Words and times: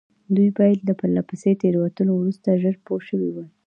دوی 0.35 0.49
باید 0.57 0.79
له 0.87 0.93
پرله 0.99 1.21
پسې 1.29 1.51
تېروتنو 1.61 2.11
وروسته 2.15 2.59
ژر 2.61 2.75
پوه 2.85 3.01
شوي 3.09 3.29
وای. 3.31 3.47